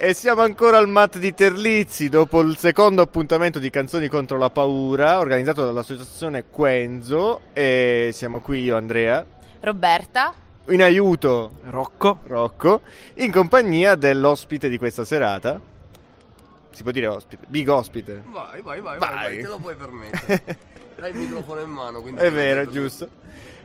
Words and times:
E 0.00 0.14
siamo 0.14 0.42
ancora 0.42 0.78
al 0.78 0.86
Mat 0.88 1.18
di 1.18 1.34
Terlizzi 1.34 2.08
dopo 2.08 2.40
il 2.40 2.56
secondo 2.56 3.02
appuntamento 3.02 3.58
di 3.58 3.68
Canzoni 3.68 4.06
contro 4.06 4.38
la 4.38 4.48
paura 4.48 5.18
organizzato 5.18 5.64
dall'associazione 5.64 6.44
Quenzo 6.48 7.40
e 7.52 8.10
siamo 8.12 8.40
qui 8.40 8.62
io 8.62 8.76
Andrea, 8.76 9.26
Roberta, 9.58 10.32
in 10.68 10.82
aiuto 10.82 11.50
Rocco. 11.64 12.20
Rocco, 12.28 12.82
in 13.14 13.32
compagnia 13.32 13.96
dell'ospite 13.96 14.68
di 14.68 14.78
questa 14.78 15.04
serata. 15.04 15.60
Si 16.70 16.84
può 16.84 16.92
dire 16.92 17.08
ospite, 17.08 17.46
big 17.48 17.68
ospite. 17.68 18.22
Vai, 18.26 18.62
vai, 18.62 18.80
vai, 18.80 18.98
Vai. 18.98 19.14
vai, 19.14 19.42
te 19.42 19.48
lo 19.48 19.58
puoi 19.58 19.74
permettere. 19.74 20.56
Hai 21.00 21.10
il 21.10 21.16
microfono 21.16 21.60
in 21.60 21.70
mano, 21.70 22.00
quindi... 22.00 22.20
È 22.20 22.30
vero, 22.30 22.60
è 22.60 22.66
giusto. 22.68 23.08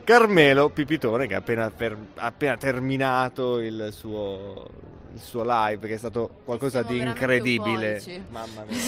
Carmelo 0.04 0.68
Pipitone 0.68 1.26
che 1.26 1.34
ha 1.34 1.38
appena, 1.38 1.70
per- 1.70 1.96
appena 2.16 2.56
terminato 2.56 3.58
il 3.58 3.88
suo, 3.92 4.66
il 5.14 5.20
suo 5.20 5.42
live 5.44 5.86
che 5.88 5.94
è 5.94 5.98
stato 5.98 6.28
qualcosa 6.44 6.84
Siamo 6.84 7.02
di 7.02 7.08
incredibile. 7.08 8.02
Mamma 8.30 8.64
mia. 8.68 8.78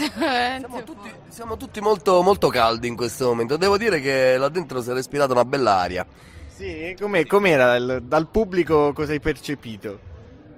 Siamo 0.58 0.82
tutti, 0.84 1.10
siamo 1.28 1.56
tutti 1.56 1.80
molto, 1.80 2.22
molto 2.22 2.48
caldi 2.48 2.86
in 2.88 2.96
questo 2.96 3.26
momento. 3.28 3.56
Devo 3.56 3.78
dire 3.78 4.00
che 4.00 4.36
là 4.36 4.48
dentro 4.48 4.82
si 4.82 4.90
è 4.90 4.92
respirata 4.92 5.32
una 5.32 5.44
bella 5.44 5.76
aria. 5.76 6.06
Sì, 6.48 6.94
com'è- 7.00 7.26
com'era 7.26 7.76
il- 7.76 8.02
dal 8.04 8.28
pubblico 8.28 8.92
cosa 8.92 9.12
hai 9.12 9.20
percepito? 9.20 9.98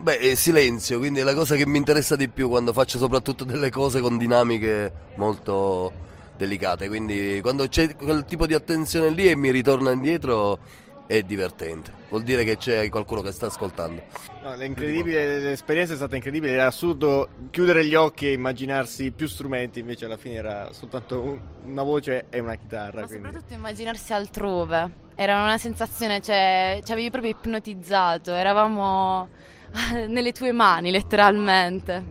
Beh, 0.00 0.18
è 0.18 0.34
silenzio, 0.36 0.98
quindi 0.98 1.18
è 1.20 1.24
la 1.24 1.34
cosa 1.34 1.56
che 1.56 1.66
mi 1.66 1.76
interessa 1.76 2.14
di 2.14 2.28
più 2.28 2.48
quando 2.48 2.72
faccio 2.72 2.98
soprattutto 2.98 3.42
delle 3.44 3.68
cose 3.70 4.00
con 4.00 4.16
dinamiche 4.16 4.92
molto 5.16 5.92
delicate. 6.38 6.88
Quindi 6.88 7.40
quando 7.42 7.68
c'è 7.68 7.94
quel 7.96 8.24
tipo 8.24 8.46
di 8.46 8.54
attenzione 8.54 9.10
lì 9.10 9.28
e 9.28 9.36
mi 9.36 9.50
ritorna 9.50 9.90
indietro 9.90 10.58
è 11.06 11.22
divertente. 11.22 11.92
Vuol 12.10 12.22
dire 12.22 12.44
che 12.44 12.56
c'è 12.56 12.88
qualcuno 12.90 13.20
che 13.22 13.32
sta 13.32 13.46
ascoltando. 13.46 14.02
No, 14.42 14.54
l'incredibile- 14.54 15.38
l'esperienza 15.40 15.92
è 15.94 15.96
stata 15.96 16.14
incredibile, 16.16 16.52
era 16.52 16.66
assurdo 16.66 17.28
chiudere 17.50 17.84
gli 17.84 17.94
occhi 17.94 18.26
e 18.28 18.32
immaginarsi 18.32 19.10
più 19.10 19.26
strumenti, 19.26 19.80
invece 19.80 20.04
alla 20.06 20.16
fine 20.16 20.36
era 20.36 20.72
soltanto 20.72 21.20
un- 21.20 21.40
una 21.64 21.82
voce 21.82 22.26
e 22.30 22.38
una 22.40 22.54
chitarra. 22.54 23.00
ma 23.00 23.06
quindi- 23.06 23.24
soprattutto 23.26 23.54
immaginarsi 23.54 24.12
altrove. 24.12 25.06
Era 25.14 25.42
una 25.42 25.58
sensazione, 25.58 26.20
cioè, 26.20 26.80
ci 26.84 26.92
avevi 26.92 27.10
proprio 27.10 27.32
ipnotizzato, 27.32 28.32
eravamo 28.32 29.28
nelle 30.08 30.32
tue 30.32 30.52
mani, 30.52 30.90
letteralmente. 30.90 32.04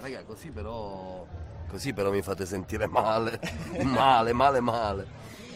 Raga, 0.00 0.22
così 0.24 0.50
però. 0.50 1.26
Così 1.72 1.94
però 1.94 2.10
mi 2.10 2.20
fate 2.20 2.44
sentire 2.44 2.86
male. 2.86 3.40
male, 3.82 4.34
male, 4.34 4.60
male. 4.60 5.06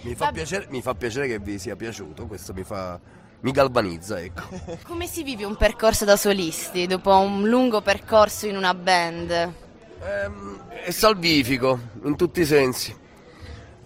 Mi 0.00 0.14
fa, 0.14 0.32
piacere, 0.32 0.66
mi 0.70 0.80
fa 0.80 0.94
piacere 0.94 1.26
che 1.26 1.38
vi 1.38 1.58
sia 1.58 1.76
piaciuto, 1.76 2.26
questo 2.26 2.54
mi 2.54 2.64
fa. 2.64 2.98
mi 3.40 3.50
galvanizza, 3.50 4.18
ecco. 4.18 4.44
Come 4.88 5.06
si 5.06 5.22
vive 5.22 5.44
un 5.44 5.56
percorso 5.56 6.06
da 6.06 6.16
solisti 6.16 6.86
dopo 6.86 7.14
un 7.18 7.46
lungo 7.46 7.82
percorso 7.82 8.46
in 8.46 8.56
una 8.56 8.72
band? 8.72 9.30
Ehm, 9.30 10.62
è 10.70 10.90
salvifico 10.90 11.78
in 12.04 12.16
tutti 12.16 12.40
i 12.40 12.46
sensi. 12.46 12.96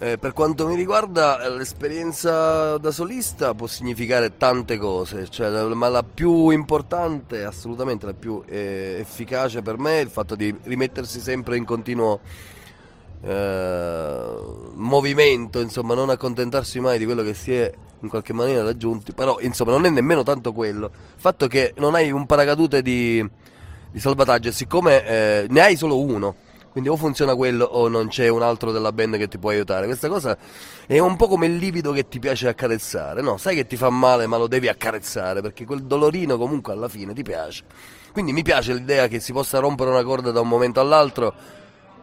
Eh, 0.02 0.16
per 0.16 0.32
quanto 0.32 0.66
mi 0.66 0.76
riguarda, 0.76 1.46
l'esperienza 1.50 2.78
da 2.78 2.90
solista 2.90 3.52
può 3.52 3.66
significare 3.66 4.38
tante 4.38 4.78
cose, 4.78 5.28
cioè, 5.28 5.50
ma 5.74 5.88
la 5.90 6.02
più 6.02 6.48
importante, 6.48 7.44
assolutamente 7.44 8.06
la 8.06 8.14
più 8.14 8.42
eh, 8.46 8.96
efficace 8.98 9.60
per 9.60 9.76
me, 9.76 9.98
è 9.98 10.00
il 10.00 10.08
fatto 10.08 10.36
di 10.36 10.56
rimettersi 10.62 11.20
sempre 11.20 11.58
in 11.58 11.66
continuo 11.66 12.20
eh, 13.20 14.36
movimento, 14.72 15.60
insomma, 15.60 15.92
non 15.92 16.08
accontentarsi 16.08 16.80
mai 16.80 16.96
di 16.96 17.04
quello 17.04 17.22
che 17.22 17.34
si 17.34 17.52
è 17.52 17.70
in 18.00 18.08
qualche 18.08 18.32
maniera 18.32 18.62
raggiunti, 18.62 19.12
però 19.12 19.38
insomma 19.40 19.72
non 19.72 19.84
è 19.84 19.90
nemmeno 19.90 20.22
tanto 20.22 20.54
quello, 20.54 20.86
il 20.86 21.20
fatto 21.20 21.46
che 21.46 21.74
non 21.76 21.94
hai 21.94 22.10
un 22.10 22.24
paracadute 22.24 22.80
di, 22.80 23.22
di 23.90 24.00
salvataggio 24.00 24.50
siccome 24.50 25.04
eh, 25.04 25.46
ne 25.50 25.60
hai 25.60 25.76
solo 25.76 26.00
uno, 26.00 26.36
quindi 26.70 26.88
o 26.88 26.96
funziona 26.96 27.34
quello 27.34 27.64
o 27.64 27.88
non 27.88 28.08
c'è 28.08 28.28
un 28.28 28.42
altro 28.42 28.70
della 28.70 28.92
band 28.92 29.16
che 29.16 29.28
ti 29.28 29.38
può 29.38 29.50
aiutare. 29.50 29.86
Questa 29.86 30.08
cosa 30.08 30.36
è 30.86 30.98
un 30.98 31.16
po' 31.16 31.26
come 31.26 31.46
il 31.46 31.56
livido 31.56 31.92
che 31.92 32.08
ti 32.08 32.18
piace 32.18 32.48
accarezzare, 32.48 33.22
no? 33.22 33.36
Sai 33.36 33.56
che 33.56 33.66
ti 33.66 33.76
fa 33.76 33.90
male 33.90 34.26
ma 34.26 34.36
lo 34.36 34.46
devi 34.46 34.68
accarezzare 34.68 35.40
perché 35.40 35.64
quel 35.64 35.82
dolorino 35.82 36.38
comunque 36.38 36.72
alla 36.72 36.88
fine 36.88 37.12
ti 37.12 37.22
piace. 37.22 37.64
Quindi 38.12 38.32
mi 38.32 38.42
piace 38.42 38.72
l'idea 38.72 39.08
che 39.08 39.20
si 39.20 39.32
possa 39.32 39.58
rompere 39.58 39.90
una 39.90 40.02
corda 40.04 40.30
da 40.30 40.40
un 40.40 40.48
momento 40.48 40.80
all'altro 40.80 41.34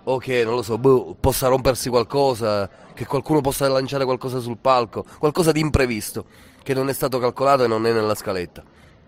o 0.03 0.17
che, 0.19 0.44
non 0.45 0.56
lo 0.56 0.61
so, 0.61 0.77
boh, 0.77 1.16
possa 1.19 1.47
rompersi 1.47 1.89
qualcosa, 1.89 2.69
che 2.94 3.06
qualcuno 3.06 3.41
possa 3.41 3.67
lanciare 3.67 4.06
qualcosa 4.06 4.39
sul 4.39 4.57
palco, 4.57 5.03
qualcosa 5.17 5.51
di 5.51 5.59
imprevisto 5.59 6.25
che 6.63 6.73
non 6.73 6.89
è 6.89 6.94
stato 6.94 7.19
calcolato 7.19 7.63
e 7.63 7.67
non 7.67 7.85
è 7.85 7.91
nella 7.91 8.16
scaletta. 8.16 8.63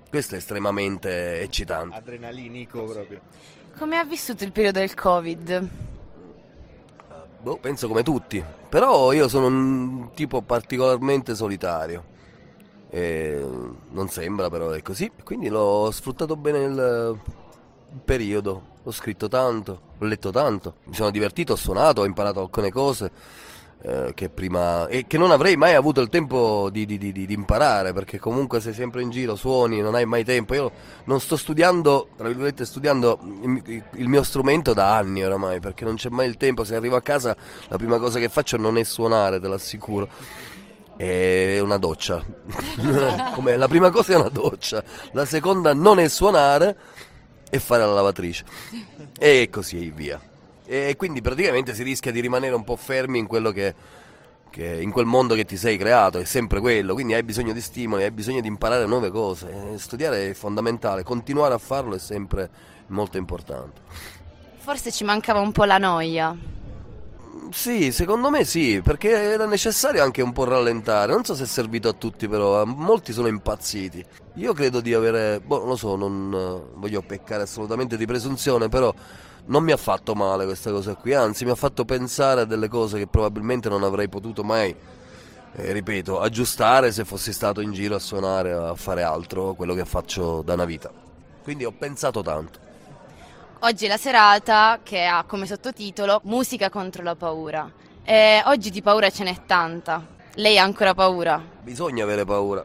Questo 0.09 0.35
è 0.35 0.37
estremamente 0.39 1.41
eccitante. 1.41 1.95
Adrenalinico 1.95 2.83
proprio. 2.83 3.21
Come 3.79 3.97
ha 3.97 4.03
vissuto 4.03 4.43
il 4.43 4.51
periodo 4.51 4.79
del 4.79 4.93
Covid? 4.93 5.69
Boh, 7.41 7.57
penso 7.57 7.87
come 7.87 8.03
tutti. 8.03 8.43
Però 8.67 9.13
io 9.13 9.29
sono 9.29 9.45
un 9.47 10.09
tipo 10.13 10.41
particolarmente 10.41 11.33
solitario. 11.33 12.03
E 12.89 13.41
non 13.91 14.09
sembra, 14.09 14.49
però 14.49 14.71
è 14.71 14.81
così. 14.81 15.09
Quindi 15.23 15.47
l'ho 15.47 15.89
sfruttato 15.91 16.35
bene 16.35 16.59
il, 16.59 17.19
periodo. 18.03 18.63
Ho 18.83 18.91
scritto 18.91 19.29
tanto, 19.29 19.81
ho 19.97 20.05
letto 20.05 20.31
tanto, 20.31 20.75
mi 20.85 20.95
sono 20.95 21.11
divertito, 21.11 21.53
ho 21.53 21.57
suonato, 21.57 22.01
ho 22.01 22.05
imparato 22.05 22.41
alcune 22.41 22.71
cose 22.71 23.11
eh, 23.81 24.11
che 24.13 24.29
prima. 24.29 24.87
e 24.87 25.05
che 25.07 25.17
non 25.17 25.31
avrei 25.31 25.55
mai 25.55 25.73
avuto 25.73 26.01
il 26.01 26.09
tempo 26.09 26.69
di, 26.69 26.85
di- 26.85 26.97
di- 26.97 27.11
di- 27.11 27.33
imparare, 27.33 27.93
perché 27.93 28.19
comunque 28.19 28.59
sei 28.59 28.73
sempre 28.73 29.01
in 29.01 29.09
giro, 29.09 29.35
suoni, 29.35 29.79
non 29.81 29.95
hai 29.95 30.05
mai 30.05 30.23
tempo. 30.25 30.53
Io 30.53 30.71
non 31.05 31.19
sto 31.21 31.37
studiando, 31.37 32.09
tra 32.17 32.27
virgolette, 32.27 32.65
studiando 32.65 33.19
il, 33.43 33.83
il 33.93 34.07
mio 34.07 34.23
strumento 34.23 34.73
da 34.73 34.95
anni 34.97 35.23
oramai, 35.23 35.59
perché 35.59 35.85
non 35.85 35.95
c'è 35.95 36.09
mai 36.09 36.27
il 36.27 36.37
tempo. 36.37 36.63
Se 36.63 36.75
arrivo 36.75 36.95
a 36.97 37.01
casa 37.01 37.35
la 37.69 37.77
prima 37.77 37.97
cosa 37.99 38.19
che 38.19 38.27
faccio 38.29 38.57
non 38.57 38.77
è 38.77 38.83
suonare, 38.83 39.39
te 39.39 39.47
l'assicuro. 39.47 40.07
È 40.97 41.59
una 41.59 41.77
doccia. 41.77 42.21
Come 43.33 43.55
la 43.55 43.67
prima 43.69 43.89
cosa 43.89 44.11
è 44.13 44.15
una 44.17 44.27
doccia, 44.27 44.83
la 45.13 45.23
seconda 45.23 45.73
non 45.73 45.99
è 45.99 46.09
suonare 46.09 46.75
e 47.49 47.59
fare 47.59 47.85
la 47.85 47.93
lavatrice. 47.93 48.43
E 49.17 49.47
così 49.49 49.89
via. 49.91 50.19
E 50.71 50.95
quindi 50.95 51.19
praticamente 51.19 51.73
si 51.73 51.81
rischia 51.81 52.11
di 52.11 52.19
rimanere 52.19 52.53
un 52.53 52.63
po' 52.63 52.75
fermi 52.75 53.17
in 53.17 53.25
quello 53.25 53.49
che, 53.49 53.73
che- 54.51 54.79
in 54.79 54.91
quel 54.91 55.07
mondo 55.07 55.33
che 55.33 55.43
ti 55.43 55.57
sei 55.57 55.77
creato, 55.79 56.19
è 56.19 56.25
sempre 56.25 56.59
quello, 56.59 56.93
quindi 56.93 57.15
hai 57.15 57.23
bisogno 57.23 57.53
di 57.53 57.61
stimoli, 57.61 58.03
hai 58.03 58.11
bisogno 58.11 58.39
di 58.39 58.47
imparare 58.47 58.85
nuove 58.85 59.09
cose. 59.09 59.49
Studiare 59.77 60.29
è 60.29 60.33
fondamentale, 60.35 61.01
continuare 61.01 61.55
a 61.55 61.57
farlo 61.57 61.95
è 61.95 61.97
sempre 61.97 62.47
molto 62.89 63.17
importante. 63.17 63.81
Forse 64.57 64.91
ci 64.91 65.03
mancava 65.03 65.39
un 65.39 65.51
po' 65.51 65.63
la 65.63 65.79
noia. 65.79 66.35
Sì, 67.49 67.91
secondo 67.91 68.29
me 68.29 68.43
sì, 68.43 68.79
perché 68.83 69.09
era 69.09 69.47
necessario 69.47 70.03
anche 70.03 70.21
un 70.21 70.33
po' 70.33 70.43
rallentare. 70.43 71.11
Non 71.11 71.23
so 71.23 71.33
se 71.33 71.45
è 71.45 71.47
servito 71.47 71.89
a 71.89 71.93
tutti, 71.93 72.27
però 72.27 72.61
a 72.61 72.65
molti 72.65 73.11
sono 73.11 73.27
impazziti. 73.27 74.05
Io 74.35 74.53
credo 74.53 74.81
di 74.81 74.93
avere, 74.93 75.39
boh, 75.39 75.57
non 75.57 75.69
lo 75.69 75.75
so, 75.75 75.95
non 75.95 76.31
eh, 76.31 76.77
voglio 76.77 77.01
peccare 77.01 77.41
assolutamente 77.41 77.97
di 77.97 78.05
presunzione, 78.05 78.69
però 78.69 78.93
non 79.49 79.63
mi 79.63 79.71
ha 79.71 79.77
fatto 79.77 80.15
male 80.15 80.45
questa 80.45 80.71
cosa 80.71 80.95
qui, 80.95 81.13
anzi 81.13 81.43
mi 81.43 81.51
ha 81.51 81.55
fatto 81.55 81.83
pensare 81.85 82.41
a 82.41 82.45
delle 82.45 82.67
cose 82.67 82.97
che 82.97 83.07
probabilmente 83.07 83.67
non 83.67 83.83
avrei 83.83 84.07
potuto 84.07 84.43
mai, 84.43 84.75
eh, 85.53 85.71
ripeto, 85.71 86.19
aggiustare 86.19 86.91
se 86.91 87.03
fossi 87.03 87.33
stato 87.33 87.59
in 87.59 87.71
giro 87.71 87.95
a 87.95 87.99
suonare, 87.99 88.51
a 88.53 88.75
fare 88.75 89.01
altro, 89.01 89.53
quello 89.55 89.73
che 89.73 89.85
faccio 89.85 90.41
da 90.43 90.53
una 90.53 90.65
vita. 90.65 90.91
Quindi 91.43 91.65
ho 91.65 91.71
pensato 91.71 92.21
tanto. 92.21 92.67
Oggi 93.61 93.85
è 93.85 93.87
la 93.87 93.97
serata 93.97 94.79
che 94.83 95.03
ha 95.05 95.23
come 95.23 95.47
sottotitolo 95.47 96.21
Musica 96.25 96.69
contro 96.69 97.01
la 97.01 97.15
paura. 97.15 97.69
E 98.03 98.41
oggi 98.45 98.69
di 98.69 98.81
paura 98.81 99.09
ce 99.09 99.23
n'è 99.23 99.45
tanta. 99.45 100.05
Lei 100.35 100.59
ha 100.59 100.63
ancora 100.63 100.93
paura? 100.93 101.41
Bisogna 101.61 102.03
avere 102.03 102.23
paura. 102.23 102.63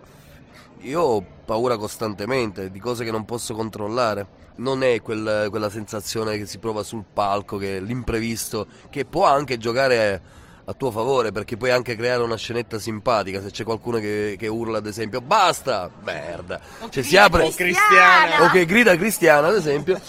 Io 0.80 1.00
ho 1.00 1.24
paura 1.44 1.78
costantemente 1.78 2.70
di 2.70 2.78
cose 2.78 3.04
che 3.04 3.10
non 3.10 3.24
posso 3.24 3.54
controllare. 3.54 4.43
Non 4.56 4.82
è 4.82 5.00
quel- 5.02 5.48
quella 5.50 5.68
sensazione 5.68 6.38
che 6.38 6.46
si 6.46 6.58
prova 6.58 6.82
sul 6.82 7.04
palco, 7.12 7.56
che 7.56 7.78
è 7.78 7.80
l'imprevisto, 7.80 8.66
che 8.88 9.04
può 9.04 9.24
anche 9.26 9.58
giocare 9.58 10.22
a 10.66 10.72
tuo 10.72 10.90
favore, 10.90 11.32
perché 11.32 11.56
puoi 11.56 11.70
anche 11.70 11.96
creare 11.96 12.22
una 12.22 12.36
scenetta 12.36 12.78
simpatica. 12.78 13.42
Se 13.42 13.50
c'è 13.50 13.64
qualcuno 13.64 13.98
che, 13.98 14.36
che 14.38 14.46
urla, 14.46 14.78
ad 14.78 14.86
esempio, 14.86 15.20
basta! 15.20 15.90
Merda! 16.02 16.60
Cioè 16.88 17.02
si 17.02 17.16
apre. 17.16 17.50
Cristiana! 17.50 18.44
O 18.44 18.50
che 18.50 18.64
grida 18.64 18.96
cristiana, 18.96 19.48
ad 19.48 19.56
esempio, 19.56 20.00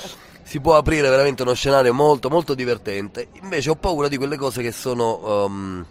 si 0.44 0.59
può 0.59 0.77
aprire 0.77 1.09
veramente 1.09 1.42
uno 1.42 1.53
scenario 1.53 1.94
molto, 1.94 2.30
molto 2.30 2.53
divertente. 2.53 3.30
Invece 3.42 3.71
ho 3.71 3.75
paura 3.75 4.07
di 4.07 4.18
quelle 4.18 4.38
cose 4.38 4.62
che 4.62 4.71
sono 4.71 5.45
ehm, 5.45 5.86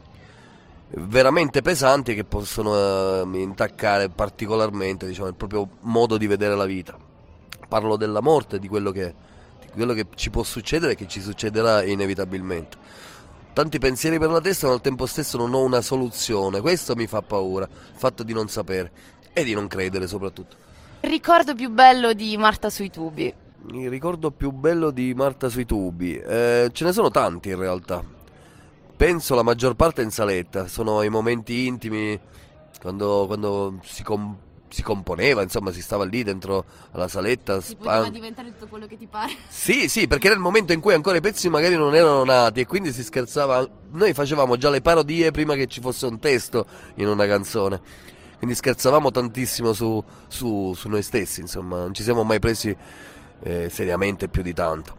veramente 0.90 1.60
pesanti 1.60 2.12
e 2.12 2.14
che 2.14 2.24
possono 2.24 3.20
ehm, 3.22 3.34
intaccare 3.34 4.08
particolarmente 4.08 5.06
diciamo, 5.06 5.28
il 5.28 5.34
proprio 5.34 5.68
modo 5.80 6.16
di 6.16 6.26
vedere 6.28 6.54
la 6.54 6.66
vita. 6.66 6.96
Parlo 7.74 7.96
della 7.96 8.20
morte, 8.20 8.60
di 8.60 8.68
quello 8.68 8.92
che, 8.92 9.12
di 9.60 9.72
quello 9.72 9.94
che 9.94 10.06
ci 10.14 10.30
può 10.30 10.44
succedere 10.44 10.92
e 10.92 10.94
che 10.94 11.08
ci 11.08 11.20
succederà 11.20 11.82
inevitabilmente. 11.82 12.76
Tanti 13.52 13.80
pensieri 13.80 14.16
per 14.20 14.30
la 14.30 14.40
testa, 14.40 14.68
ma 14.68 14.74
al 14.74 14.80
tempo 14.80 15.06
stesso 15.06 15.36
non 15.38 15.52
ho 15.54 15.64
una 15.64 15.80
soluzione. 15.80 16.60
Questo 16.60 16.94
mi 16.94 17.08
fa 17.08 17.20
paura, 17.20 17.64
il 17.64 17.98
fatto 17.98 18.22
di 18.22 18.32
non 18.32 18.46
sapere 18.46 18.92
e 19.32 19.42
di 19.42 19.54
non 19.54 19.66
credere 19.66 20.06
soprattutto. 20.06 20.54
Il 21.00 21.10
ricordo 21.10 21.56
più 21.56 21.68
bello 21.68 22.12
di 22.12 22.36
Marta 22.36 22.70
sui 22.70 22.90
tubi. 22.90 23.34
Il 23.72 23.90
ricordo 23.90 24.30
più 24.30 24.52
bello 24.52 24.92
di 24.92 25.12
Marta 25.12 25.48
sui 25.48 25.66
tubi. 25.66 26.16
Eh, 26.16 26.70
ce 26.72 26.84
ne 26.84 26.92
sono 26.92 27.10
tanti 27.10 27.48
in 27.48 27.58
realtà. 27.58 28.04
Penso 28.96 29.34
la 29.34 29.42
maggior 29.42 29.74
parte 29.74 30.00
in 30.00 30.12
saletta. 30.12 30.68
Sono 30.68 31.02
i 31.02 31.08
momenti 31.08 31.66
intimi 31.66 32.16
quando, 32.80 33.24
quando 33.26 33.80
si, 33.82 34.04
com- 34.04 34.36
si 34.74 34.82
componeva, 34.82 35.40
insomma, 35.40 35.70
si 35.70 35.80
stava 35.80 36.04
lì 36.04 36.24
dentro 36.24 36.64
alla 36.90 37.06
saletta. 37.06 37.60
Si 37.60 37.76
poteva 37.76 37.98
span- 37.98 38.12
diventare 38.12 38.48
tutto 38.50 38.66
quello 38.66 38.86
che 38.86 38.96
ti 38.98 39.06
pare. 39.06 39.32
Sì, 39.48 39.88
sì, 39.88 40.08
perché 40.08 40.26
era 40.26 40.34
il 40.34 40.42
momento 40.42 40.72
in 40.72 40.80
cui 40.80 40.92
ancora 40.94 41.16
i 41.16 41.20
pezzi 41.20 41.48
magari 41.48 41.76
non 41.76 41.94
erano 41.94 42.24
nati 42.24 42.60
e 42.60 42.66
quindi 42.66 42.92
si 42.92 43.04
scherzava. 43.04 43.66
Noi 43.92 44.12
facevamo 44.12 44.56
già 44.56 44.68
le 44.70 44.80
parodie 44.80 45.30
prima 45.30 45.54
che 45.54 45.68
ci 45.68 45.80
fosse 45.80 46.06
un 46.06 46.18
testo 46.18 46.66
in 46.96 47.06
una 47.06 47.24
canzone. 47.26 47.80
Quindi 48.36 48.56
scherzavamo 48.56 49.12
tantissimo 49.12 49.72
su, 49.72 50.02
su- 50.26 50.74
su 50.74 50.88
noi 50.88 51.02
stessi, 51.02 51.40
insomma, 51.40 51.78
non 51.78 51.94
ci 51.94 52.02
siamo 52.02 52.24
mai 52.24 52.40
presi 52.40 52.76
eh, 53.42 53.68
seriamente 53.70 54.28
più 54.28 54.42
di 54.42 54.52
tanto. 54.52 54.96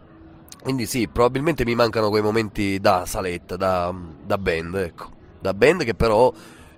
Quindi 0.64 0.86
sì, 0.86 1.08
probabilmente 1.08 1.66
mi 1.66 1.76
mancano 1.76 2.10
quei 2.10 2.24
momenti 2.24 2.80
da 2.80 3.06
saletta, 3.06 3.58
da, 3.58 3.94
da 4.26 4.38
band, 4.38 4.76
ecco. 4.76 5.12
Da 5.40 5.54
band 5.54 5.84
che 5.84 5.94
però 5.94 6.34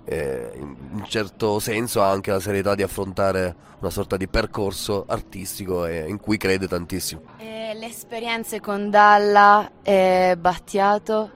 eh, 0.08 0.50
in 0.56 0.76
un 0.92 1.04
certo 1.06 1.58
senso 1.58 2.02
ha 2.02 2.10
anche 2.10 2.30
la 2.30 2.40
serietà 2.40 2.74
di 2.74 2.82
affrontare 2.82 3.54
una 3.80 3.90
sorta 3.90 4.16
di 4.16 4.26
percorso 4.26 5.04
artistico 5.06 5.84
e 5.86 6.06
in 6.08 6.18
cui 6.18 6.36
crede 6.38 6.66
tantissimo. 6.66 7.22
E 7.38 7.72
le 7.74 7.86
esperienze 7.86 8.60
con 8.60 8.88
Dalla 8.90 9.70
e 9.82 10.34
Battiato? 10.38 11.30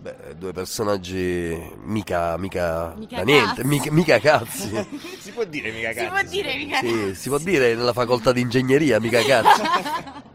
Beh, 0.00 0.36
due 0.38 0.52
personaggi 0.52 1.56
mica, 1.82 2.36
mica, 2.38 2.94
Mica 2.96 3.16
da 3.16 3.22
niente, 3.24 3.62
cazzi. 3.62 3.66
mica, 3.66 3.92
mica 3.92 4.18
cazzi. 4.20 4.86
Si 5.18 5.32
può 5.32 5.44
dire 5.44 5.70
mica 5.72 5.88
Si 5.92 5.96
cazzi. 5.96 6.08
può 6.08 6.22
dire 6.30 6.56
mica 6.56 6.78
Sì, 6.78 7.14
si 7.14 7.28
può 7.28 7.38
dire 7.38 7.74
nella 7.74 7.92
facoltà 7.92 8.32
di 8.32 8.40
ingegneria, 8.40 8.98
mica 9.00 9.20
cazzi. 9.22 9.60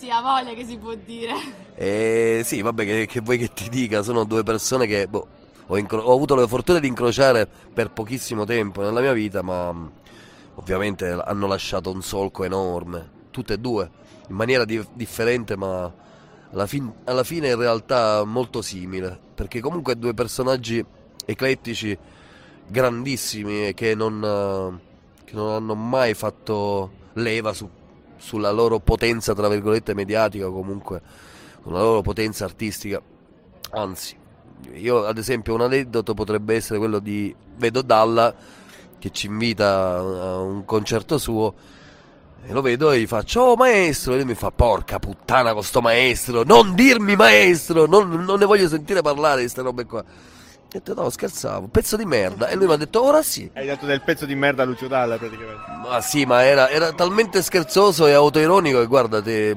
Sì, 0.00 0.08
ha 0.10 0.20
voglia 0.22 0.54
che 0.54 0.64
si 0.64 0.76
può 0.78 0.94
dire. 0.94 1.32
E 1.74 2.40
sì, 2.44 2.62
vabbè, 2.62 2.84
che, 2.84 3.06
che 3.06 3.20
vuoi 3.20 3.36
che 3.38 3.52
ti 3.52 3.68
dica, 3.68 4.02
sono 4.02 4.24
due 4.24 4.42
persone 4.42 4.86
che 4.86 5.06
boh, 5.06 5.26
ho, 5.72 5.78
incro- 5.78 6.02
ho 6.02 6.12
avuto 6.12 6.34
la 6.34 6.46
fortuna 6.48 6.80
di 6.80 6.88
incrociare 6.88 7.48
per 7.72 7.92
pochissimo 7.92 8.44
tempo 8.44 8.82
nella 8.82 9.00
mia 9.00 9.12
vita, 9.12 9.40
ma 9.40 9.72
mh, 9.72 9.90
ovviamente 10.56 11.08
hanno 11.08 11.46
lasciato 11.46 11.92
un 11.92 12.02
solco 12.02 12.42
enorme, 12.42 13.08
tutte 13.30 13.54
e 13.54 13.58
due, 13.58 13.88
in 14.28 14.34
maniera 14.34 14.64
di- 14.64 14.84
differente, 14.94 15.56
ma 15.56 15.92
alla, 16.50 16.66
fin- 16.66 16.92
alla 17.04 17.22
fine 17.22 17.50
in 17.50 17.56
realtà 17.56 18.24
molto 18.24 18.62
simile, 18.62 19.16
perché 19.32 19.60
comunque 19.60 19.96
due 19.96 20.12
personaggi 20.12 20.84
eclettici, 21.24 21.96
grandissimi 22.66 23.72
che 23.72 23.94
non, 23.94 24.80
che 25.24 25.34
non 25.34 25.52
hanno 25.52 25.76
mai 25.76 26.14
fatto 26.14 26.98
leva 27.12 27.52
su- 27.52 27.70
sulla 28.16 28.50
loro 28.50 28.80
potenza, 28.80 29.34
tra 29.34 29.48
virgolette, 29.48 29.94
mediatica 29.94 30.48
o 30.48 30.52
comunque 30.52 31.00
con 31.62 31.74
la 31.74 31.80
loro 31.80 32.02
potenza 32.02 32.44
artistica. 32.44 33.00
Anzi, 33.72 34.16
io 34.74 35.04
ad 35.04 35.18
esempio 35.18 35.54
un 35.54 35.62
aneddoto 35.62 36.14
potrebbe 36.14 36.54
essere 36.54 36.78
quello 36.78 36.98
di 36.98 37.34
vedo 37.56 37.82
Dalla 37.82 38.34
che 38.98 39.10
ci 39.10 39.26
invita 39.26 39.96
a 39.96 40.38
un 40.38 40.64
concerto 40.64 41.18
suo 41.18 41.54
e 42.46 42.52
lo 42.52 42.62
vedo 42.62 42.90
e 42.90 43.00
gli 43.00 43.06
faccio 43.06 43.40
oh 43.40 43.56
maestro! 43.56 44.12
E 44.12 44.16
lui 44.16 44.24
mi 44.24 44.34
fa 44.34 44.50
porca 44.50 44.98
puttana 44.98 45.52
con 45.52 45.62
sto 45.62 45.80
maestro 45.80 46.42
non 46.42 46.74
dirmi 46.74 47.16
maestro 47.16 47.86
non, 47.86 48.08
non 48.24 48.38
ne 48.38 48.44
voglio 48.44 48.68
sentire 48.68 49.02
parlare 49.02 49.36
di 49.36 49.42
queste 49.42 49.62
robe 49.62 49.84
qua. 49.86 50.04
Ho 50.72 50.78
detto 50.78 50.94
no 50.94 51.10
scherzavo 51.10 51.66
pezzo 51.66 51.96
di 51.96 52.04
merda. 52.04 52.46
E 52.46 52.54
lui 52.54 52.66
mi 52.66 52.74
ha 52.74 52.76
detto 52.76 53.02
ora 53.02 53.22
sì. 53.22 53.50
Hai 53.54 53.66
dato 53.66 53.86
del 53.86 54.02
pezzo 54.02 54.24
di 54.24 54.36
merda 54.36 54.62
a 54.62 54.66
Lucio 54.66 54.86
Dalla 54.86 55.16
praticamente. 55.16 55.62
ma 55.88 56.00
sì, 56.00 56.24
ma 56.24 56.44
era, 56.44 56.68
era 56.68 56.92
talmente 56.92 57.42
scherzoso 57.42 58.06
e 58.06 58.12
autoironico 58.12 58.78
che 58.78 58.86
guardate, 58.86 59.56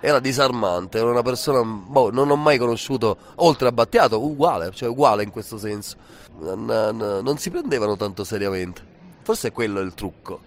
era 0.00 0.18
disarmante. 0.20 0.98
Era 0.98 1.10
una 1.10 1.22
persona, 1.22 1.62
boh, 1.62 2.10
non 2.10 2.30
ho 2.30 2.36
mai 2.36 2.58
conosciuto, 2.58 3.16
oltre 3.36 3.68
a 3.68 3.72
Battiato, 3.72 4.22
uguale, 4.22 4.70
cioè 4.72 4.88
uguale 4.88 5.22
in 5.22 5.30
questo 5.30 5.58
senso. 5.58 5.96
Non, 6.40 6.64
non- 6.64 7.38
si 7.38 7.50
prendevano 7.50 7.96
tanto 7.96 8.24
seriamente. 8.24 8.82
Forse 9.22 9.48
è 9.48 9.52
quello 9.52 9.80
il 9.80 9.94
trucco. 9.94 10.40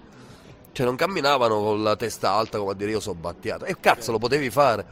Cioè, 0.72 0.86
non 0.86 0.96
camminavano 0.96 1.62
con 1.62 1.84
la 1.84 1.96
testa 1.98 2.32
alta 2.32 2.58
come 2.58 2.72
a 2.72 2.76
dire 2.76 2.92
io 2.92 3.00
so 3.00 3.14
Battiato. 3.14 3.66
E 3.66 3.76
cazzo, 3.80 4.12
lo 4.12 4.18
potevi 4.20 4.50
fare. 4.50 4.86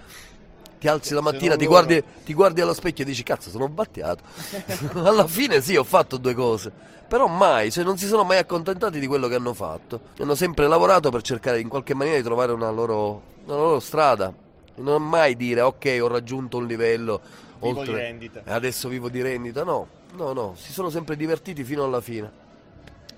Ti 0.80 0.88
alzi 0.88 1.14
la 1.14 1.20
mattina, 1.20 1.58
ti 1.58 1.66
guardi, 1.66 2.02
ti 2.24 2.34
guardi 2.34 2.62
allo 2.62 2.74
specchio 2.74 3.04
e 3.04 3.08
dici 3.08 3.22
cazzo 3.22 3.50
sono 3.50 3.68
battiato. 3.68 4.24
Alla 5.04 5.28
fine 5.28 5.60
sì, 5.60 5.76
ho 5.76 5.84
fatto 5.84 6.16
due 6.16 6.34
cose. 6.34 6.72
Però 7.06 7.28
mai, 7.28 7.70
cioè 7.70 7.84
non 7.84 7.98
si 7.98 8.08
sono 8.08 8.24
mai 8.24 8.38
accontentati 8.38 8.98
di 8.98 9.06
quello 9.06 9.28
che 9.28 9.36
hanno 9.36 9.54
fatto. 9.54 10.00
Hanno 10.20 10.36
sempre 10.36 10.68
lavorato 10.68 11.10
per 11.10 11.22
cercare 11.22 11.60
in 11.60 11.68
qualche 11.68 11.94
maniera 11.94 12.18
di 12.18 12.24
trovare 12.24 12.54
una 12.54 12.70
loro, 12.70 13.22
una 13.46 13.56
loro 13.56 13.80
strada. 13.82 14.34
Non 14.80 15.08
mai 15.08 15.36
dire 15.36 15.62
ok 15.62 15.98
ho 16.02 16.08
raggiunto 16.08 16.58
un 16.58 16.66
livello 16.66 17.22
Vivo 17.60 17.80
oltre 17.80 17.94
di 17.94 18.00
rendita. 18.00 18.42
e 18.46 18.52
adesso 18.52 18.88
vivo 18.88 19.10
di 19.10 19.22
rendita. 19.22 19.64
No, 19.64 19.88
no, 20.16 20.34
no, 20.34 20.54
si 20.56 20.72
sono 20.72 20.90
sempre 20.90 21.16
divertiti 21.16 21.64
fino 21.64 21.84
alla 21.84 22.02
fine. 22.02 22.48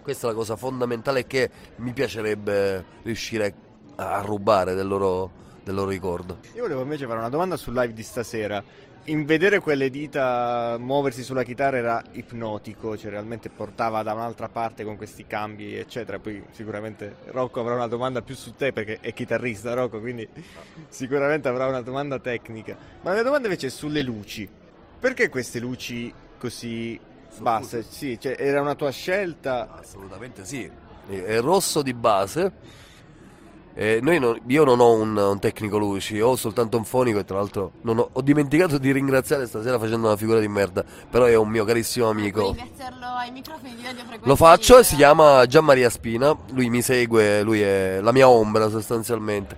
Questa 0.01 0.27
è 0.27 0.29
la 0.31 0.35
cosa 0.35 0.55
fondamentale 0.55 1.27
che 1.27 1.49
mi 1.77 1.93
piacerebbe 1.93 2.83
riuscire 3.03 3.53
a 3.97 4.19
rubare 4.21 4.73
del 4.73 4.87
loro, 4.87 5.29
del 5.63 5.75
loro 5.75 5.89
ricordo. 5.89 6.39
Io 6.55 6.63
volevo 6.63 6.81
invece 6.81 7.05
fare 7.05 7.19
una 7.19 7.29
domanda 7.29 7.55
sul 7.55 7.73
live 7.73 7.93
di 7.93 8.01
stasera. 8.01 8.63
In 9.05 9.25
vedere 9.25 9.59
quelle 9.59 9.89
dita 9.89 10.77
muoversi 10.79 11.23
sulla 11.23 11.41
chitarra 11.41 11.77
era 11.77 12.03
ipnotico, 12.11 12.95
cioè 12.95 13.09
realmente 13.09 13.49
portava 13.49 14.03
da 14.03 14.13
un'altra 14.13 14.47
parte 14.47 14.83
con 14.83 14.95
questi 14.95 15.25
cambi, 15.25 15.75
eccetera. 15.75 16.19
Poi 16.19 16.43
sicuramente 16.51 17.15
Rocco 17.25 17.61
avrà 17.61 17.73
una 17.73 17.87
domanda 17.87 18.21
più 18.21 18.35
su 18.35 18.53
te 18.53 18.71
perché 18.71 18.99
è 19.01 19.11
chitarrista 19.11 19.73
Rocco, 19.73 19.99
quindi 19.99 20.27
sicuramente 20.87 21.47
avrà 21.47 21.65
una 21.65 21.81
domanda 21.81 22.19
tecnica. 22.19 22.77
Ma 23.01 23.09
la 23.09 23.15
mia 23.15 23.23
domanda 23.23 23.47
invece 23.47 23.67
è 23.67 23.69
sulle 23.71 24.03
luci. 24.03 24.47
Perché 24.99 25.29
queste 25.29 25.59
luci 25.59 26.13
così 26.37 26.99
basse? 27.39 27.81
Sì, 27.81 28.19
cioè 28.19 28.35
era 28.37 28.61
una 28.61 28.75
tua 28.75 28.91
scelta. 28.91 29.79
Assolutamente 29.79 30.45
sì. 30.45 30.69
È 31.07 31.39
rosso 31.39 31.81
di 31.81 31.95
base. 31.95 32.51
Eh, 33.73 33.99
noi 34.01 34.19
non- 34.19 34.37
io 34.47 34.63
non 34.65 34.79
ho 34.81 34.91
un, 34.91 35.15
un 35.15 35.39
tecnico 35.39 35.77
luci, 35.77 36.19
ho 36.19 36.35
soltanto 36.35 36.75
un 36.77 36.83
fonico 36.83 37.19
e 37.19 37.23
tra 37.23 37.37
l'altro 37.37 37.71
non 37.83 37.99
ho, 37.99 38.09
ho 38.11 38.21
dimenticato 38.21 38.77
di 38.77 38.91
ringraziare 38.91 39.47
stasera 39.47 39.79
facendo 39.79 40.07
una 40.07 40.17
figura 40.17 40.39
di 40.39 40.47
merda, 40.49 40.83
però 41.09 41.25
è 41.25 41.35
un 41.35 41.47
mio 41.49 41.63
carissimo 41.63 42.09
amico. 42.09 42.51
Di 42.51 42.57
radiofrequenza. 42.57 44.19
Lo 44.23 44.35
faccio 44.35 44.77
e 44.77 44.83
si 44.83 44.95
chiama 44.95 45.45
Gian 45.45 45.63
Maria 45.63 45.89
Spina, 45.89 46.35
lui 46.51 46.69
mi 46.69 46.81
segue, 46.81 47.41
lui 47.43 47.61
è 47.61 47.99
la 48.01 48.11
mia 48.11 48.27
ombra 48.27 48.69
sostanzialmente. 48.69 49.55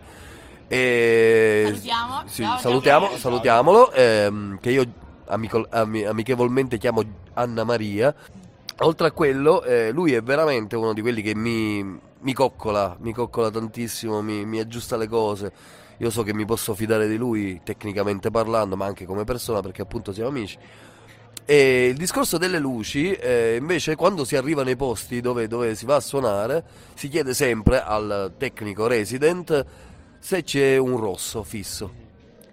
E... 0.68 1.64
Salutiamo. 1.66 2.22
Sì, 2.26 2.44
Ciao, 2.44 2.58
salutiamo, 2.60 3.18
salutiamolo, 3.18 3.92
ehm, 3.94 4.60
che 4.60 4.70
io 4.72 4.86
amico- 5.26 5.66
ami- 5.70 6.04
amichevolmente 6.06 6.78
chiamo 6.78 7.02
Anna 7.34 7.64
Maria. 7.64 8.14
Oltre 8.80 9.08
a 9.08 9.12
quello, 9.12 9.64
eh, 9.64 9.92
lui 9.92 10.14
è 10.14 10.22
veramente 10.22 10.76
uno 10.76 10.94
di 10.94 11.02
quelli 11.02 11.22
che 11.22 11.36
mi, 11.36 12.00
mi 12.24 12.34
coccola, 12.34 12.98
mi 13.00 13.14
coccola 13.14 13.50
tantissimo, 13.50 14.22
mi, 14.22 14.46
mi 14.46 14.60
aggiusta 14.60 14.98
le 14.98 15.08
cose. 15.08 15.52
Io 15.98 16.10
so 16.10 16.24
che 16.24 16.34
mi 16.34 16.46
posso 16.46 16.74
fidare 16.74 17.08
di 17.08 17.18
lui 17.18 17.62
tecnicamente 17.64 18.32
parlando, 18.32 18.76
ma 18.76 18.86
anche 18.86 19.06
come 19.06 19.24
persona, 19.24 19.62
perché 19.62 19.82
appunto 19.82 20.12
siamo 20.12 20.30
amici. 20.30 20.58
E 21.46 21.88
il 21.88 21.98
discorso 21.98 22.38
delle 22.38 22.58
luci, 22.58 23.12
eh, 23.12 23.58
invece, 23.60 23.96
quando 23.96 24.24
si 24.24 24.36
arriva 24.36 24.64
nei 24.64 24.76
posti 24.76 25.22
dove, 25.22 25.48
dove 25.48 25.76
si 25.76 25.86
va 25.86 25.96
a 25.96 26.00
suonare, 26.00 26.64
si 26.94 27.10
chiede 27.10 27.34
sempre 27.34 27.82
al 27.82 28.34
tecnico 28.38 28.88
resident 28.88 29.66
se 30.20 30.44
c'è 30.44 30.78
un 30.78 30.98
rosso 30.98 31.44
fisso 31.44 31.92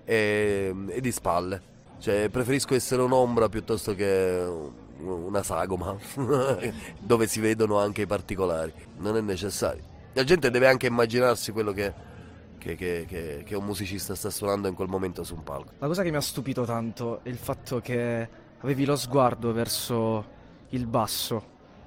e, 0.05 0.75
e 0.89 1.01
di 1.01 1.13
spalle. 1.13 1.63
Cioè, 2.01 2.29
preferisco 2.31 2.75
essere 2.75 3.03
un'ombra 3.03 3.49
piuttosto 3.49 3.95
che 3.95 4.45
una 5.03 5.43
sagoma, 5.43 5.97
dove 7.01 7.27
si 7.27 7.41
vedono 7.41 7.79
anche 7.79 8.03
i 8.03 8.07
particolari. 8.07 8.73
Non 8.99 9.17
è 9.17 9.21
necessario. 9.21 9.83
La 10.13 10.25
gente 10.25 10.51
deve 10.51 10.67
anche 10.67 10.87
immaginarsi 10.87 11.53
quello 11.53 11.73
che, 11.73 11.93
che- 12.59 12.75
che- 12.77 13.43
che- 13.45 13.55
un 13.55 13.65
musicista 13.65 14.15
sta 14.15 14.31
suonando 14.31 14.69
in 14.69 14.75
quel 14.75 14.89
momento 14.89 15.23
su 15.25 15.35
un 15.35 15.43
palco. 15.45 15.73
La 15.79 15.87
cosa 15.87 16.03
che 16.03 16.11
mi 16.11 16.17
ha 16.17 16.21
stupito 16.21 16.65
tanto 16.65 17.21
è 17.23 17.29
il 17.29 17.37
fatto 17.39 17.81
che 17.81 18.29
avevi 18.61 18.85
lo 18.85 18.97
sguardo 18.97 19.53
verso 19.53 20.39
il 20.71 20.87
basso, 20.87 21.45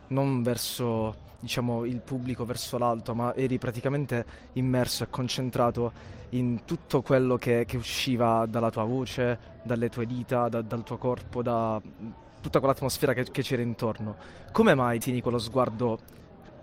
non 0.07 0.41
verso, 0.41 1.15
diciamo, 1.39 1.85
il 1.85 1.99
pubblico, 2.01 2.45
verso 2.45 2.77
l'alto, 2.77 3.13
ma 3.13 3.35
eri 3.35 3.57
praticamente 3.57 4.25
immerso 4.53 5.03
e 5.03 5.07
concentrato 5.09 5.91
in 6.29 6.61
tutto 6.65 7.01
quello 7.03 7.35
che, 7.37 7.65
che 7.67 7.77
usciva 7.77 8.45
dalla 8.47 8.71
tua 8.71 8.83
voce, 8.85 9.37
dalle 9.63 9.89
tue 9.89 10.07
dita, 10.07 10.49
da- 10.49 10.61
dal 10.61 10.83
tuo 10.83 10.97
corpo, 10.97 11.43
da 11.43 11.79
tutta 12.43 12.59
quell'atmosfera 12.59 13.13
che, 13.13 13.23
che 13.31 13.41
c'era 13.41 13.61
intorno. 13.61 14.15
Come 14.51 14.75
mai 14.75 14.99
tieni 14.99 15.21
quello 15.21 15.39
sguardo 15.39 15.97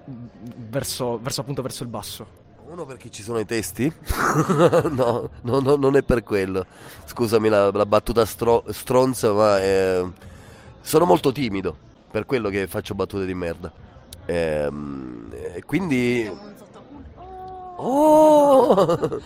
mm, 0.08 0.26
verso, 0.68 1.18
verso 1.18 1.40
appunto 1.40 1.62
verso 1.62 1.82
il 1.82 1.88
basso? 1.88 2.38
Uno 2.66 2.84
perché 2.84 3.10
ci 3.10 3.22
sono 3.22 3.38
i 3.38 3.46
testi? 3.46 3.90
no, 4.92 5.30
no, 5.40 5.60
no, 5.60 5.74
non 5.76 5.96
è 5.96 6.02
per 6.02 6.22
quello. 6.22 6.66
Scusami 7.06 7.48
la, 7.48 7.70
la 7.72 7.86
battuta 7.86 8.24
stro- 8.26 8.64
stronza, 8.68 9.32
ma 9.32 9.60
eh, 9.60 10.06
sono 10.80 11.04
molto 11.06 11.32
timido, 11.32 11.74
per 12.10 12.26
quello 12.26 12.48
che 12.50 12.68
faccio 12.68 12.94
battute 12.94 13.24
di 13.24 13.34
merda. 13.34 13.72
Ehm, 14.26 15.32
e 15.54 15.64
quindi... 15.64 16.30
Oh! 17.76 19.20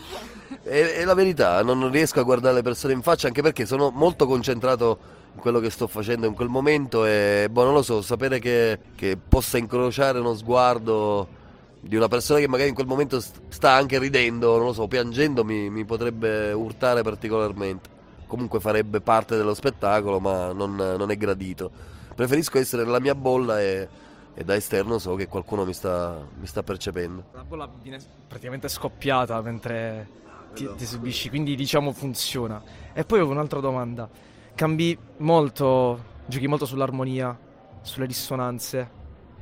è, 0.63 0.97
è 1.03 1.05
la 1.05 1.15
verità, 1.15 1.63
non 1.63 1.91
riesco 1.91 2.21
a 2.21 2.23
guardare 2.23 2.55
le 2.55 2.63
persone 2.63 2.95
in 2.95 3.03
faccia 3.03 3.27
anche 3.27 3.43
perché 3.43 3.67
sono 3.67 3.91
molto 3.91 4.27
concentrato 4.27 5.23
quello 5.37 5.61
che 5.61 5.71
sto 5.71 5.87
facendo 5.87 6.26
in 6.26 6.35
quel 6.35 6.49
momento 6.49 7.05
e 7.05 7.49
boh, 7.50 7.64
non 7.64 7.75
lo 7.75 7.83
so, 7.83 8.03
sapere 8.03 8.38
che, 8.38 8.79
che 8.95 9.17
possa 9.17 9.59
incrociare 9.59 10.19
uno 10.19 10.35
sguardo 10.35 11.43
di 11.81 11.97
una 11.97 12.09
persona 12.09 12.41
che 12.41 12.49
magari 12.49 12.71
in 12.71 12.75
quel 12.75 12.87
momento 12.87 13.21
sta 13.21 13.73
anche 13.73 13.99
ridendo, 13.99 14.57
non 14.57 14.67
lo 14.67 14.73
so, 14.73 14.88
piangendo 14.88 15.45
mi, 15.45 15.69
mi 15.69 15.85
potrebbe 15.85 16.53
urtare 16.53 17.03
particolarmente. 17.03 17.91
Comunque 18.26 18.59
farebbe 18.59 19.00
parte 19.00 19.37
dello 19.37 19.53
spettacolo, 19.55 20.19
ma 20.19 20.53
non, 20.53 20.75
non 20.75 21.11
è 21.11 21.17
gradito. 21.17 21.71
Preferisco 22.14 22.59
essere 22.59 22.85
nella 22.85 23.00
mia 23.00 23.14
bolla 23.14 23.61
e, 23.61 23.87
e 24.33 24.45
da 24.45 24.55
esterno 24.55 24.99
so 24.99 25.14
che 25.14 25.29
qualcuno 25.29 25.64
mi 25.64 25.75
sta, 25.75 26.26
mi 26.41 26.47
sta 26.47 26.62
percependo. 26.62 27.25
La 27.33 27.45
bolla 27.45 27.71
viene 27.83 27.99
praticamente 28.26 28.69
scoppiata 28.69 29.41
mentre 29.43 30.09
ti, 30.55 30.69
ti 30.76 30.85
esibisci, 30.85 31.29
quindi 31.29 31.55
diciamo 31.55 31.93
funziona. 31.93 32.62
E 32.95 33.05
poi 33.05 33.21
ho 33.21 33.29
un'altra 33.29 33.61
domanda. 33.61 34.09
Cambi 34.55 34.97
molto, 35.17 36.05
giochi 36.27 36.47
molto 36.47 36.65
sull'armonia, 36.65 37.37
sulle 37.83 38.07
dissonanze, 38.07 38.89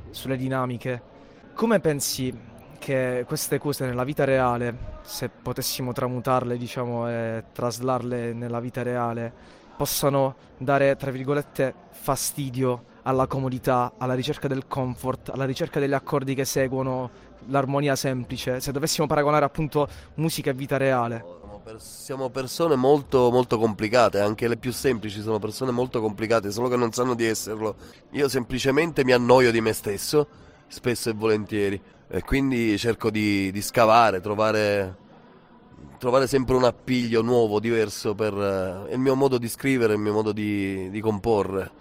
sulle 0.09 0.35
dinamiche. 0.35 1.01
Come 1.53 1.79
pensi 1.79 2.35
che 2.79 3.23
queste 3.27 3.59
cose 3.59 3.85
nella 3.85 4.03
vita 4.05 4.23
reale, 4.23 4.75
se 5.03 5.29
potessimo 5.29 5.93
tramutarle, 5.93 6.57
diciamo, 6.57 7.07
e 7.07 7.43
traslarle 7.53 8.33
nella 8.33 8.59
vita 8.59 8.81
reale, 8.81 9.31
possano 9.77 10.35
dare, 10.57 10.95
tra 10.95 11.11
virgolette, 11.11 11.75
fastidio 11.91 12.85
alla 13.03 13.27
comodità, 13.27 13.93
alla 13.99 14.15
ricerca 14.15 14.47
del 14.47 14.65
comfort, 14.67 15.29
alla 15.29 15.45
ricerca 15.45 15.79
degli 15.79 15.93
accordi 15.93 16.33
che 16.33 16.43
seguono 16.43 17.09
l'armonia 17.49 17.95
semplice, 17.95 18.59
se 18.59 18.71
dovessimo 18.71 19.05
paragonare 19.05 19.45
appunto 19.45 19.87
musica 20.15 20.49
e 20.49 20.53
vita 20.55 20.77
reale. 20.77 21.42
Siamo 21.77 22.29
persone 22.29 22.75
molto, 22.75 23.31
molto 23.31 23.57
complicate, 23.57 24.19
anche 24.19 24.49
le 24.49 24.57
più 24.57 24.73
semplici 24.73 25.21
sono 25.21 25.39
persone 25.39 25.71
molto 25.71 26.01
complicate, 26.01 26.51
solo 26.51 26.67
che 26.67 26.75
non 26.75 26.91
sanno 26.91 27.15
di 27.15 27.23
esserlo. 27.23 27.75
Io 28.11 28.27
semplicemente 28.27 29.05
mi 29.05 29.13
annoio 29.13 29.49
di 29.49 29.61
me 29.61 29.71
stesso, 29.71 30.27
spesso 30.67 31.09
e 31.09 31.13
volentieri, 31.13 31.81
e 32.09 32.21
quindi 32.21 32.77
cerco 32.77 33.09
di, 33.09 33.49
di 33.49 33.61
scavare, 33.61 34.19
trovare, 34.19 34.97
trovare, 35.99 36.27
sempre 36.27 36.55
un 36.55 36.65
appiglio 36.65 37.21
nuovo, 37.21 37.61
diverso 37.61 38.13
per 38.13 38.33
eh, 38.33 38.93
il 38.93 38.99
mio 38.99 39.15
modo 39.15 39.37
di 39.37 39.47
scrivere, 39.47 39.93
il 39.93 39.99
mio 39.99 40.13
modo 40.13 40.33
di, 40.33 40.89
di 40.89 40.99
comporre 40.99 41.71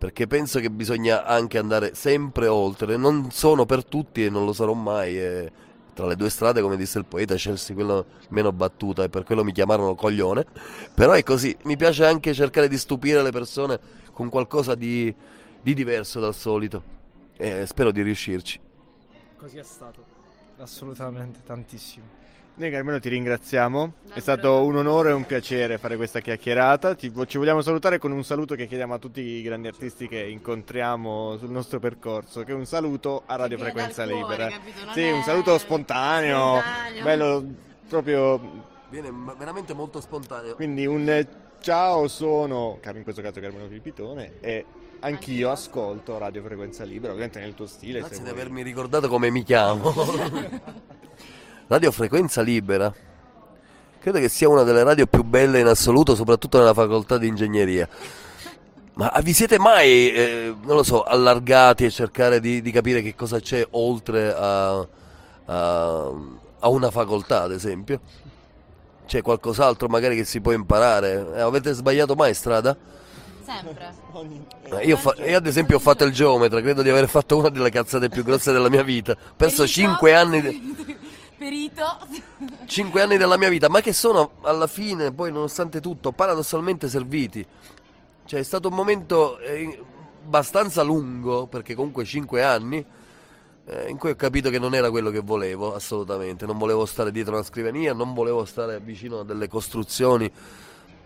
perché 0.00 0.26
penso 0.26 0.60
che 0.60 0.70
bisogna 0.70 1.26
anche 1.26 1.58
andare 1.58 1.94
sempre 1.94 2.46
oltre. 2.46 2.96
Non 2.96 3.30
sono 3.30 3.66
per 3.66 3.84
tutti 3.84 4.24
e 4.24 4.30
non 4.30 4.46
lo 4.46 4.54
sarò 4.54 4.72
mai. 4.72 5.20
E 5.20 5.52
tra 5.92 6.06
le 6.06 6.16
due 6.16 6.30
strade, 6.30 6.60
come 6.60 6.76
disse 6.76 6.98
il 6.98 7.04
poeta, 7.04 7.34
scelsi 7.34 7.74
quello 7.74 8.06
meno 8.28 8.52
battuta 8.52 9.04
e 9.04 9.08
per 9.08 9.24
quello 9.24 9.44
mi 9.44 9.52
chiamarono 9.52 9.94
coglione. 9.94 10.46
Però 10.94 11.12
è 11.12 11.22
così, 11.22 11.56
mi 11.64 11.76
piace 11.76 12.04
anche 12.04 12.34
cercare 12.34 12.68
di 12.68 12.78
stupire 12.78 13.22
le 13.22 13.30
persone 13.30 13.78
con 14.12 14.28
qualcosa 14.28 14.74
di, 14.74 15.14
di 15.60 15.74
diverso 15.74 16.20
dal 16.20 16.34
solito 16.34 16.82
e 17.36 17.64
spero 17.66 17.90
di 17.90 18.02
riuscirci. 18.02 18.60
Così 19.36 19.58
è 19.58 19.62
stato, 19.62 20.04
assolutamente 20.58 21.40
tantissimo. 21.44 22.19
Noi 22.60 22.70
Carmelo 22.70 23.00
ti 23.00 23.08
ringraziamo, 23.08 23.94
è 24.12 24.20
stato 24.20 24.62
un 24.64 24.76
onore 24.76 25.08
e 25.08 25.12
un 25.14 25.24
piacere 25.24 25.78
fare 25.78 25.96
questa 25.96 26.20
chiacchierata, 26.20 26.94
ci, 26.94 27.10
ci, 27.26 27.38
vogliamo 27.38 27.62
salutare 27.62 27.96
con 27.96 28.12
un 28.12 28.22
saluto 28.22 28.54
che 28.54 28.66
chiediamo 28.66 28.92
a 28.92 28.98
tutti 28.98 29.22
i 29.22 29.40
grandi 29.40 29.68
artisti 29.68 30.06
che 30.06 30.18
incontriamo 30.18 31.38
sul 31.38 31.48
nostro 31.48 31.78
percorso, 31.78 32.44
che 32.44 32.52
è 32.52 32.54
un 32.54 32.66
saluto 32.66 33.22
a 33.24 33.36
Radio 33.36 33.56
Frequenza 33.56 34.04
cuore, 34.06 34.20
Libera. 34.20 34.50
Sì, 34.92 35.04
è... 35.04 35.10
un 35.10 35.22
saluto 35.22 35.56
spontaneo, 35.56 36.58
spontaneo, 36.58 37.02
bello 37.02 37.44
proprio... 37.88 38.40
Viene 38.90 39.10
veramente 39.38 39.72
molto 39.72 40.02
spontaneo. 40.02 40.54
Quindi 40.54 40.84
un 40.84 41.26
ciao 41.60 42.08
sono, 42.08 42.78
in 42.92 43.02
questo 43.04 43.22
caso 43.22 43.40
Carmelo 43.40 43.68
Filipitone, 43.68 44.32
e 44.40 44.66
anch'io 45.00 45.50
ascolto 45.50 46.18
Radio 46.18 46.42
Frequenza 46.42 46.84
Libera, 46.84 47.12
ovviamente 47.14 47.40
nel 47.40 47.54
tuo 47.54 47.66
stile. 47.66 48.00
Grazie 48.00 48.22
di 48.22 48.28
avermi 48.28 48.60
ricordato 48.60 49.08
come 49.08 49.30
mi 49.30 49.44
chiamo. 49.44 49.94
Radio 51.70 51.92
Frequenza 51.92 52.40
Libera. 52.42 52.92
Credo 54.00 54.18
che 54.18 54.28
sia 54.28 54.48
una 54.48 54.64
delle 54.64 54.82
radio 54.82 55.06
più 55.06 55.22
belle 55.22 55.60
in 55.60 55.68
assoluto, 55.68 56.16
soprattutto 56.16 56.58
nella 56.58 56.74
facoltà 56.74 57.16
di 57.16 57.28
ingegneria. 57.28 57.88
Ma 58.94 59.12
vi 59.22 59.32
siete 59.32 59.56
mai, 59.56 60.12
eh, 60.12 60.52
non 60.62 60.74
lo 60.74 60.82
so, 60.82 61.04
allargati 61.04 61.84
a 61.84 61.90
cercare 61.90 62.40
di, 62.40 62.60
di 62.60 62.72
capire 62.72 63.02
che 63.02 63.14
cosa 63.14 63.38
c'è 63.38 63.64
oltre 63.70 64.34
a, 64.34 64.78
a, 64.80 66.12
a, 66.58 66.68
una 66.68 66.90
facoltà, 66.90 67.42
ad 67.42 67.52
esempio? 67.52 68.00
C'è 69.06 69.22
qualcos'altro 69.22 69.86
magari 69.86 70.16
che 70.16 70.24
si 70.24 70.40
può 70.40 70.50
imparare? 70.50 71.24
Eh, 71.36 71.40
avete 71.40 71.72
sbagliato 71.72 72.16
mai 72.16 72.34
strada? 72.34 72.76
Sempre. 73.46 73.94
Eh, 74.76 74.86
io, 74.86 74.96
fa- 74.96 75.14
io, 75.24 75.36
ad 75.36 75.46
esempio 75.46 75.76
ho 75.76 75.80
fatto 75.80 76.02
il 76.02 76.12
geometra, 76.12 76.60
credo 76.60 76.82
di 76.82 76.90
aver 76.90 77.08
fatto 77.08 77.36
una 77.36 77.48
delle 77.48 77.70
cazzate 77.70 78.08
più 78.08 78.24
grosse 78.24 78.50
della 78.50 78.68
mia 78.68 78.82
vita. 78.82 79.12
Ho 79.12 79.34
perso 79.36 79.68
5 79.68 80.14
anni... 80.16 80.40
Di... 80.40 81.18
Perito. 81.40 81.86
Cinque 82.68 83.00
anni 83.00 83.16
della 83.16 83.38
mia 83.38 83.48
vita, 83.48 83.70
ma 83.70 83.80
che 83.80 83.94
sono 83.94 84.32
alla 84.42 84.66
fine, 84.66 85.10
poi 85.10 85.32
nonostante 85.32 85.80
tutto, 85.80 86.12
paradossalmente 86.12 86.86
serviti. 86.86 87.42
Cioè 88.26 88.40
è 88.40 88.42
stato 88.42 88.68
un 88.68 88.74
momento 88.74 89.38
eh, 89.38 89.82
abbastanza 90.22 90.82
lungo, 90.82 91.46
perché 91.46 91.74
comunque 91.74 92.04
cinque 92.04 92.42
anni, 92.42 92.84
eh, 93.64 93.88
in 93.88 93.96
cui 93.96 94.10
ho 94.10 94.16
capito 94.16 94.50
che 94.50 94.58
non 94.58 94.74
era 94.74 94.90
quello 94.90 95.08
che 95.08 95.20
volevo, 95.20 95.74
assolutamente. 95.74 96.44
Non 96.44 96.58
volevo 96.58 96.84
stare 96.84 97.10
dietro 97.10 97.32
una 97.32 97.42
scrivania, 97.42 97.94
non 97.94 98.12
volevo 98.12 98.44
stare 98.44 98.78
vicino 98.78 99.20
a 99.20 99.24
delle 99.24 99.48
costruzioni, 99.48 100.30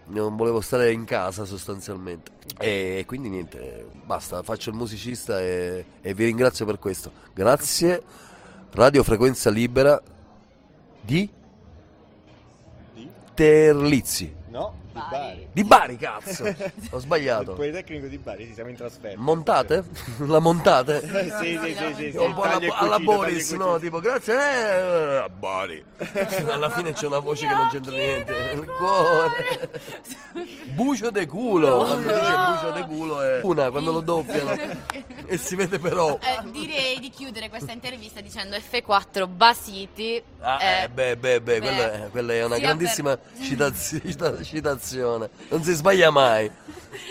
non 0.06 0.34
volevo 0.34 0.60
stare 0.60 0.90
in 0.90 1.04
casa 1.04 1.44
sostanzialmente. 1.44 2.32
E 2.58 3.04
quindi 3.06 3.28
niente, 3.28 3.86
basta, 4.04 4.42
faccio 4.42 4.70
il 4.70 4.74
musicista 4.74 5.40
e, 5.40 5.84
e 6.00 6.12
vi 6.12 6.24
ringrazio 6.24 6.66
per 6.66 6.80
questo. 6.80 7.12
Grazie. 7.32 8.02
Radio 8.72 9.04
Frequenza 9.04 9.50
Libera 9.50 10.02
di? 11.04 11.28
Terlizzi. 13.34 14.32
No, 14.50 14.74
di 14.94 15.00
Bari. 15.10 15.48
Di 15.52 15.64
Bari, 15.64 15.96
cazzo! 15.96 16.54
Ho 16.90 16.98
sbagliato. 16.98 17.50
Il 17.50 17.56
Politecnico 17.56 18.06
di 18.06 18.18
Bari, 18.18 18.46
sì, 18.46 18.54
siamo 18.54 18.70
in 18.70 18.76
trasferta. 18.76 19.20
Montate? 19.20 19.84
La 20.26 20.38
montate? 20.38 21.00
sì, 21.00 21.58
sì, 21.58 21.74
sì, 21.74 21.94
sì, 21.96 22.10
sì. 22.12 22.16
Un 22.16 22.32
po' 22.32 22.42
alla, 22.42 22.76
alla 22.76 22.98
Boris, 23.00 23.50
no? 23.52 23.78
Tipo, 23.80 23.98
grazie, 23.98 24.34
eh, 24.34 25.16
a 25.16 25.28
Bari. 25.28 25.84
Alla 26.54 26.70
fine 26.70 26.92
c'è 26.92 27.06
una 27.06 27.18
voce 27.18 27.46
che 27.46 27.54
non 27.54 27.68
c'entra 27.68 27.92
niente. 27.92 28.32
Il 28.54 28.64
cuore. 28.64 29.70
Bucio 30.74 31.10
de 31.10 31.26
culo. 31.26 31.78
Quando 31.78 32.12
dice 32.12 32.34
bucio 32.34 32.70
de 32.72 32.86
culo 32.86 33.22
è 33.22 33.40
una, 33.42 33.70
quando 33.70 33.92
lo 33.92 34.00
doppiano. 34.00 34.56
E 35.26 35.36
si 35.36 35.54
vede 35.54 35.78
però. 35.78 36.18
Eh, 36.20 36.50
direi 36.50 36.98
di 36.98 37.10
chiudere 37.10 37.48
questa 37.48 37.72
intervista 37.72 38.20
dicendo 38.20 38.56
F4 38.56 39.28
Basiti. 39.28 40.22
Ah, 40.40 40.62
eh, 40.62 40.88
beh, 40.88 41.16
beh, 41.16 41.40
beh, 41.40 41.60
quella, 41.60 41.92
è, 41.92 42.10
quella 42.10 42.32
è 42.32 42.44
una 42.44 42.58
grandissima 42.58 43.16
per... 43.16 43.40
citazio, 43.40 44.00
citazione. 44.84 45.30
Non 45.48 45.62
si 45.62 45.72
sbaglia 45.72 46.10
mai. 46.10 46.50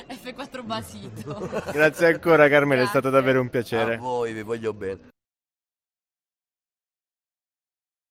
F4 0.08 0.64
Basito. 0.64 1.50
Grazie 1.72 2.08
ancora 2.14 2.48
Carmelo, 2.48 2.84
è 2.84 2.88
stato 2.88 3.10
davvero 3.10 3.42
un 3.42 3.50
piacere. 3.50 3.96
A 3.96 3.98
voi, 3.98 4.34
vi 4.34 4.44
voglio 4.44 4.74
bene. 4.74 5.13